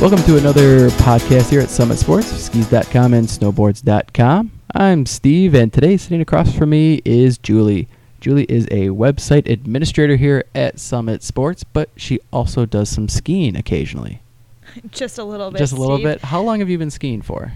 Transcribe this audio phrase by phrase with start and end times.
[0.00, 4.50] Welcome to another podcast here at Summit Sports, skis.com and snowboards.com.
[4.74, 7.86] I'm Steve, and today sitting across from me is Julie.
[8.18, 13.54] Julie is a website administrator here at Summit Sports, but she also does some skiing
[13.54, 14.22] occasionally.
[14.90, 15.58] Just a little bit.
[15.58, 16.06] Just a little Steve.
[16.06, 16.22] bit.
[16.22, 17.52] How long have you been skiing for?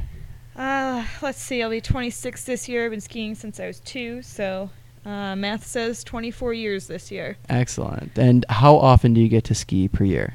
[0.54, 1.62] Uh, let's see.
[1.62, 2.84] I'll be 26 this year.
[2.84, 4.69] I've been skiing since I was two, so
[5.06, 7.38] uh, math says 24 years this year.
[7.48, 8.19] Excellent.
[8.19, 10.34] And how often do you get to ski per year?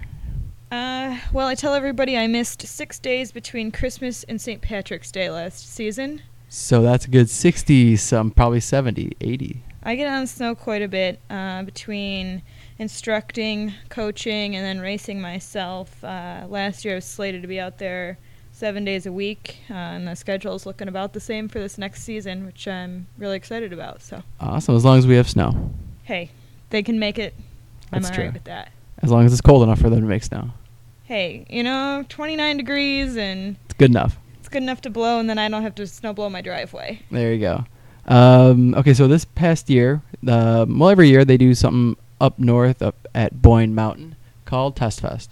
[0.72, 4.62] Uh, well, I tell everybody I missed six days between Christmas and St.
[4.62, 6.22] Patrick's Day last season.
[6.48, 9.64] So that's a good 60, some probably 70, 80.
[9.82, 12.42] I get on the snow quite a bit uh, between
[12.78, 16.04] instructing, coaching, and then racing myself.
[16.04, 18.18] Uh, last year I was slated to be out there
[18.52, 21.78] seven days a week, uh, and the schedule is looking about the same for this
[21.78, 24.02] next season, which I'm really excited about.
[24.02, 24.76] So, Awesome.
[24.76, 25.72] As long as we have snow.
[26.04, 26.30] hey,
[26.72, 27.34] they can make it.
[27.92, 28.34] I'm That's all right true.
[28.34, 28.72] with that.
[29.02, 30.50] As long as it's cold enough for them to make snow.
[31.04, 34.18] Hey, you know, 29 degrees, and It's good enough.
[34.40, 37.02] it's good enough to blow, and then I don't have to snow blow my driveway.
[37.10, 37.66] There you go.
[38.08, 42.82] Um, okay, so this past year, uh, well, every year they do something up north,
[42.82, 45.32] up at Boyne Mountain, called Test Fest.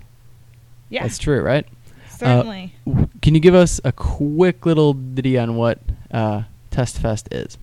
[0.90, 1.66] Yeah, That's true, right?
[2.10, 2.74] certainly.
[2.88, 5.80] W- Can you give us a quick little ditty on what
[6.12, 7.58] uh, Test Fest is?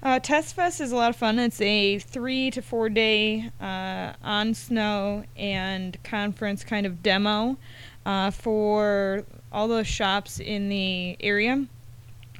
[0.00, 1.40] Uh, Test Fest is a lot of fun.
[1.40, 7.56] It's a three to four day uh, on snow and conference kind of demo
[8.06, 11.66] uh, for all the shops in the area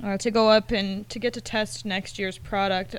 [0.04, 2.94] uh, to go up and to get to test next year's product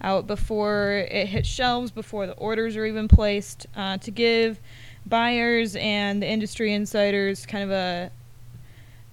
[0.00, 4.58] out before it hits shelves, before the orders are even placed, uh, to give
[5.04, 8.10] buyers and the industry insiders kind of a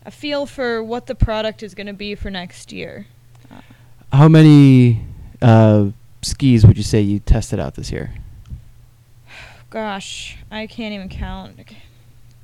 [0.06, 3.06] a feel for what the product is going to be for next year.
[4.18, 5.00] How many
[5.44, 5.90] uh,
[6.24, 8.16] skis would you say you tested out this year?
[9.70, 11.60] Gosh, I can't even count.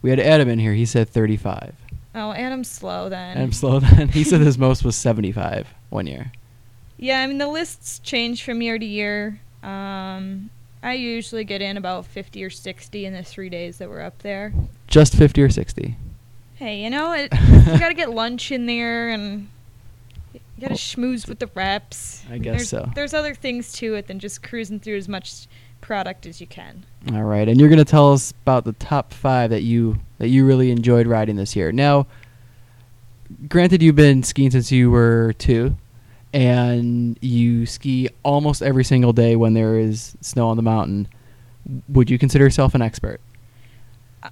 [0.03, 0.75] We had Adam in here.
[0.75, 1.73] He said 35.
[2.13, 3.37] Oh, Adam's slow then.
[3.37, 4.09] Adam's slow then.
[4.09, 6.31] He said his most was 75 one year.
[6.97, 9.39] yeah, I mean the lists change from year to year.
[9.63, 10.51] Um,
[10.83, 14.19] I usually get in about 50 or 60 in the three days that we're up
[14.19, 14.53] there.
[14.85, 15.97] Just 50 or 60.
[16.53, 19.49] Hey, you know, it, you gotta get lunch in there and
[20.63, 22.23] you gotta schmooze with the reps.
[22.31, 22.89] I guess there's, so.
[22.95, 25.47] There's other things to it than just cruising through as much
[25.81, 26.85] product as you can.
[27.11, 30.29] All right, and you're going to tell us about the top five that you that
[30.29, 31.71] you really enjoyed riding this year.
[31.73, 32.07] Now,
[33.49, 35.75] granted, you've been skiing since you were two,
[36.33, 41.09] and you ski almost every single day when there is snow on the mountain.
[41.89, 43.19] Would you consider yourself an expert?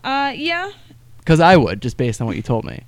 [0.03, 0.71] Uh, yeah,
[1.19, 2.83] Because I would, just based on what you told me.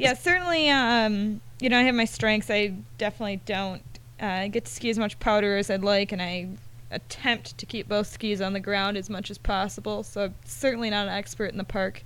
[0.00, 0.70] Yeah, certainly.
[0.70, 2.50] Um, you know, I have my strengths.
[2.50, 3.82] I definitely don't
[4.18, 6.48] uh, get to ski as much powder as I'd like, and I
[6.90, 10.02] attempt to keep both skis on the ground as much as possible.
[10.02, 12.02] So I'm certainly not an expert in the park.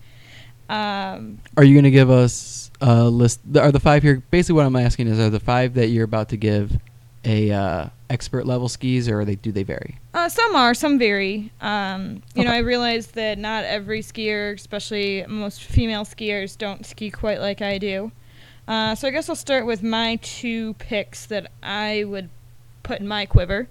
[0.68, 3.40] Um, Are you going to give us a list?
[3.56, 4.22] Are the five here?
[4.28, 6.76] Basically, what I'm asking is, are the five that you're about to give
[7.24, 9.98] a uh, expert level skis, or are they do they vary?
[10.14, 11.50] uh, some are, some vary.
[11.60, 17.10] Um, you know, I realize that not every skier, especially most female skiers, don't ski
[17.10, 18.12] quite like I do.
[18.66, 22.30] Uh, so I guess I'll start with my two picks that I would
[22.82, 23.68] put in my quiver.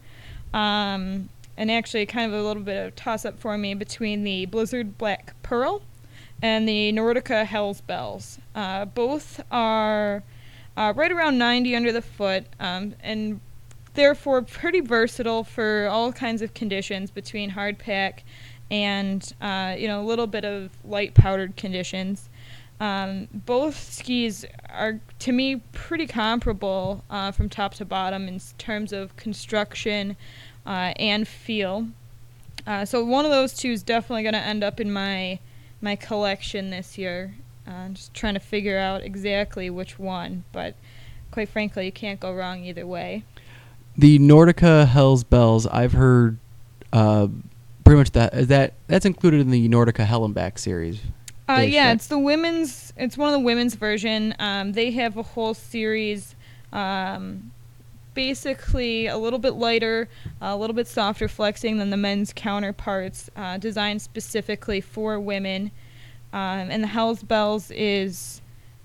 [0.53, 4.45] Um, and actually, kind of a little bit of toss up for me between the
[4.47, 5.81] Blizzard Black Pearl
[6.41, 8.39] and the Nordica Hell's Bells.
[8.53, 10.23] Uh, both are
[10.75, 13.39] uh, right around 90 under the foot um, and
[13.93, 18.23] therefore pretty versatile for all kinds of conditions between hard pack
[18.71, 22.29] and uh, you know a little bit of light powdered conditions.
[22.79, 28.91] Um, both skis are to me pretty comparable uh, from top to bottom in terms
[28.91, 30.17] of construction
[30.65, 31.87] uh, and feel.
[32.65, 35.39] Uh, so one of those two is definitely going to end up in my
[35.81, 37.35] my collection this year.
[37.67, 40.75] Uh, I'm just trying to figure out exactly which one, but
[41.31, 43.23] quite frankly, you can't go wrong either way.
[43.97, 46.37] The Nordica Hell's Bells, I've heard
[46.91, 47.27] uh,
[47.83, 51.01] pretty much that is that that's included in the Nordica Hell & Back series.
[51.49, 51.95] Uh, yeah, right?
[51.95, 52.93] it's the women's.
[52.97, 54.33] It's one of the women's version.
[54.39, 56.35] Um, they have a whole series,
[56.71, 57.51] um,
[58.13, 60.07] basically a little bit lighter,
[60.41, 65.71] a little bit softer flexing than the men's counterparts, uh, designed specifically for women.
[66.31, 68.41] Um, and the Hell's Bells is,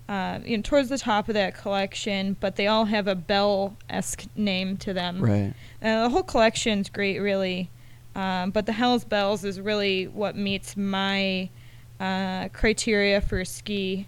[0.09, 3.77] uh, you know, towards the top of that collection, but they all have a bell
[3.91, 5.21] esque name to them.
[5.21, 5.53] Right.
[5.83, 7.71] Uh, the whole collection's great, really.
[8.15, 11.51] Um, but the Hell's Bells is really what meets my
[12.01, 14.07] uh, criteria for ski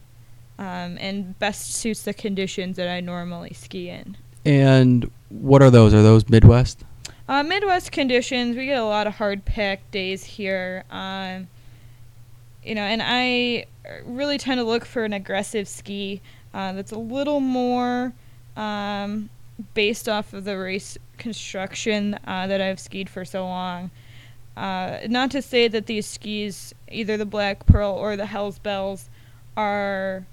[0.58, 4.16] um, and best suits the conditions that I normally ski in.
[4.44, 5.94] And what are those?
[5.94, 6.82] Are those Midwest?
[7.28, 10.84] Uh, Midwest conditions, we get a lot of hard packed days here.
[10.90, 11.48] Um,
[12.64, 13.66] you know, and I
[14.04, 16.20] really tend to look for an aggressive ski
[16.52, 18.12] uh, that's a little more
[18.56, 19.30] um,
[19.74, 23.90] based off of the race construction uh, that I've skied for so long.
[24.56, 29.08] Uh, not to say that these skis, either the Black Pearl or the Hell's Bells,
[29.56, 30.26] are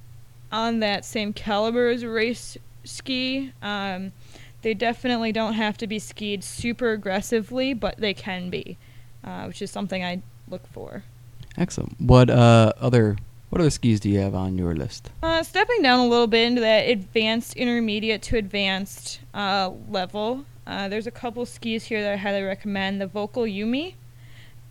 [0.52, 3.54] on that same caliber as a race ski.
[3.62, 4.12] Um,
[4.64, 8.78] they definitely don't have to be skied super aggressively, but they can be,
[9.24, 11.04] uh, which is something I look for.
[11.57, 12.00] Excellent.
[12.00, 13.18] What uh, other
[13.50, 15.09] what other skis do you have on your list?
[15.24, 20.89] Uh, stepping down a little bit into that advanced, intermediate to advanced uh, level, uh,
[20.89, 23.01] there's a couple skis here that I highly recommend.
[23.01, 23.94] The Völkl Yumi,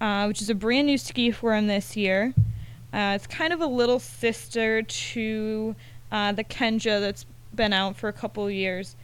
[0.00, 2.34] uh, which is a brand new ski for him this year.
[2.92, 5.74] Uh, it's kind of a little sister to
[6.10, 8.94] the Kenja that's been out for a couple years.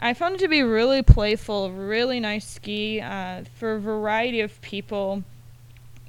[0.00, 3.00] I found it to be really playful, really nice ski
[3.54, 5.22] for a variety of people,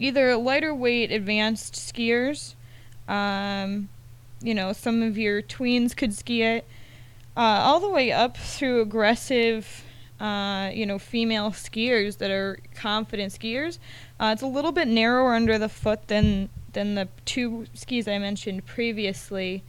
[0.04, 2.56] either lighter weight advanced skiers
[3.08, 3.90] um,
[4.42, 6.66] you know, some of your tweens could ski it.
[7.36, 9.84] Uh, all the way up through aggressive,
[10.20, 13.80] uh, you know, female skiers that are confident skiers.
[14.20, 18.18] Uh, it's a little bit narrower under the foot than than the two skis I
[18.18, 19.64] mentioned previously,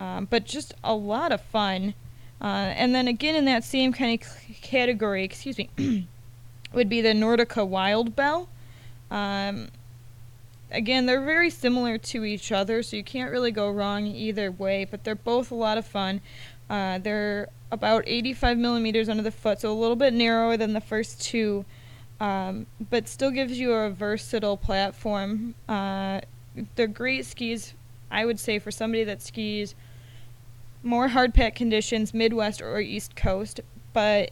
[0.00, 1.94] um, but just a lot of fun.
[2.40, 4.28] Uh, and then again in that same kind of
[4.62, 5.70] category, excuse me,
[6.72, 8.48] would be the Nordica Wild Belle.
[9.12, 9.68] Um,
[10.70, 14.86] again, they're very similar to each other, so you can't really go wrong either way,
[14.90, 16.22] but they're both a lot of fun.
[16.70, 20.80] Uh, they're about 85 millimeters under the foot, so a little bit narrower than the
[20.80, 21.66] first two,
[22.20, 25.54] um, but still gives you a versatile platform.
[25.68, 26.22] Uh,
[26.74, 27.74] they're great skis,
[28.10, 29.74] I would say, for somebody that skis
[30.82, 33.60] more hard pack conditions, Midwest or East Coast,
[33.92, 34.30] but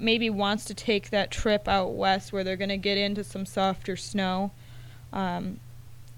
[0.00, 3.46] maybe wants to take that trip out west where they're going to get into some
[3.46, 4.50] softer snow.
[5.12, 5.60] Um,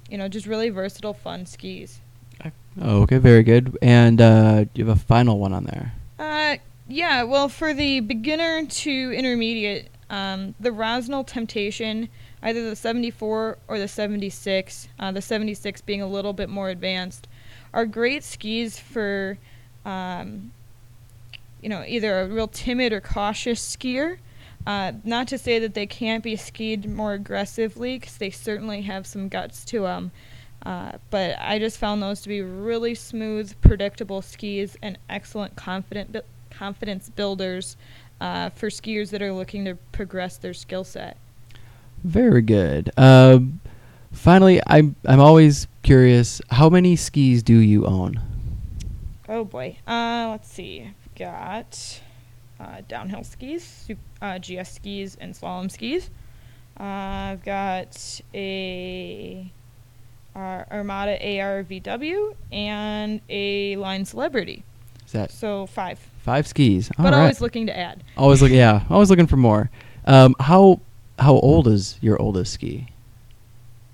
[0.08, 2.00] you know, just really versatile, fun skis.
[2.81, 3.76] Oh, okay, very good.
[3.82, 5.93] And uh, do you have a final one on there?
[6.19, 6.56] Uh,
[6.88, 7.23] yeah.
[7.23, 12.08] Well, for the beginner to intermediate, um, the Rossignol Temptation,
[12.43, 17.29] either the 74 or the 76, uh, the 76 being a little bit more advanced,
[17.75, 19.38] are great skis for,
[19.84, 20.52] um,
[21.62, 24.18] you know, either a real timid or cautious skier.
[24.66, 29.06] Uh, not to say that they can't be skied more aggressively, because they certainly have
[29.06, 30.12] some guts to them.
[30.64, 36.12] Uh, but I just found those to be really smooth, predictable skis and excellent confident
[36.12, 36.20] bu-
[36.50, 37.76] confidence builders
[38.20, 41.16] uh, for skiers that are looking to progress their skill set.
[42.04, 42.90] Very good.
[42.96, 43.60] Um,
[44.12, 46.40] finally, I'm I'm always curious.
[46.50, 48.20] How many skis do you own?
[49.28, 49.78] Oh boy.
[49.86, 50.92] Uh, let's see.
[51.18, 52.00] Got
[52.58, 53.88] uh, downhill skis,
[54.20, 56.10] uh, GS skis, and slalom skis.
[56.78, 59.50] Uh, I've got a
[60.34, 60.38] uh,
[60.70, 64.64] Armada ARVW and a Line Celebrity.
[65.04, 65.98] Is that So five.
[66.22, 66.90] five skis?
[66.98, 67.20] All but right.
[67.20, 68.02] always looking to add.
[68.16, 68.50] always look.
[68.50, 69.70] Yeah, always looking for more.
[70.06, 70.80] Um, how
[71.18, 72.88] how old is your oldest ski?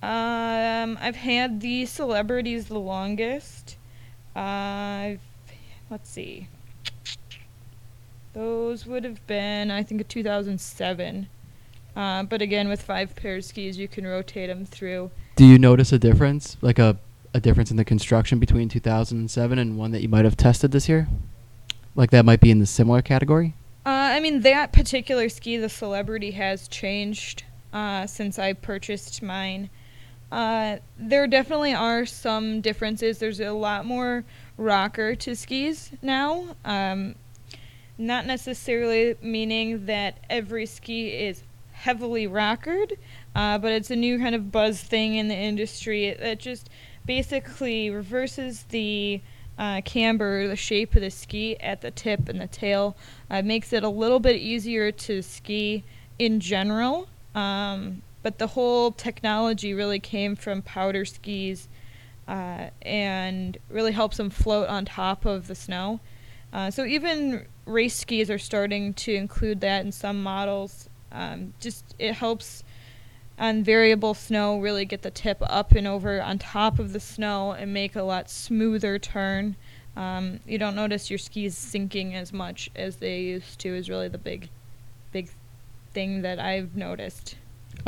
[0.01, 3.77] Um, I've had the celebrities the longest.
[4.37, 5.21] Uh, I've,
[5.91, 6.47] let's see.
[8.39, 11.29] Those would have been, I think, a 2007.
[11.97, 15.11] Uh, but again, with five pairs of skis, you can rotate them through.
[15.35, 16.99] Do you notice a difference, like a
[17.35, 20.89] a difference in the construction between 2007 and one that you might have tested this
[20.89, 21.09] year?
[21.97, 23.55] Like that might be in the similar category.
[23.85, 27.43] Uh, I mean, that particular ski, the celebrity, has changed
[27.73, 29.69] uh, since I purchased mine.
[30.31, 33.19] Uh, there definitely are some differences.
[33.19, 34.25] There's a lot more
[34.57, 36.55] rocker to skis now.
[36.65, 37.17] Um,
[37.99, 42.97] not necessarily meaning that every ski is heavily rockered,
[43.35, 46.71] uh, but it's a new kind of buzz thing in the industry that just
[47.05, 49.21] basically reverses the
[49.59, 52.97] uh, camber, the shape of the ski at the tip and the tail.
[53.31, 55.85] Uh, makes it a little bit easier to ski
[56.19, 57.09] in general.
[57.35, 61.69] Um, but the whole technology really came from powder skis
[62.27, 66.01] uh, and really helps them float on top of the snow.
[66.53, 70.89] Uh, so even race skis are starting to include that in some models.
[71.13, 72.63] Um, just it helps
[73.39, 77.53] on variable snow really get the tip up and over on top of the snow
[77.53, 79.57] and make a lot smoother turn.
[79.97, 83.75] Um, you don't notice your skis sinking as much as they used to.
[83.75, 84.49] Is really the big,
[85.13, 85.29] big
[85.93, 87.37] thing that I've noticed.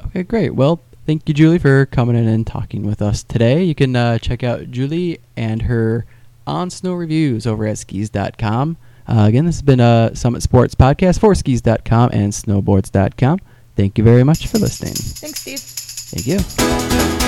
[0.06, 0.54] Okay, great.
[0.54, 3.62] Well, thank you, Julie, for coming in and talking with us today.
[3.62, 6.04] You can uh, check out Julie and her
[6.46, 8.76] on snow reviews over at skis.com.
[9.06, 13.40] Uh, again, this has been a Summit Sports podcast for skis.com and snowboards.com.
[13.76, 14.94] Thank you very much for listening.
[14.94, 15.60] Thanks, Steve.
[15.60, 17.19] Thank you.